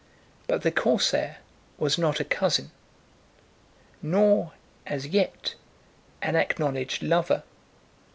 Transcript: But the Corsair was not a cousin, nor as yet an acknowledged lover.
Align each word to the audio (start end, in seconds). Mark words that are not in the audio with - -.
But 0.47 0.63
the 0.63 0.71
Corsair 0.71 1.37
was 1.77 1.99
not 1.99 2.19
a 2.19 2.23
cousin, 2.23 2.71
nor 4.01 4.53
as 4.87 5.05
yet 5.05 5.53
an 6.23 6.35
acknowledged 6.35 7.03
lover. 7.03 7.43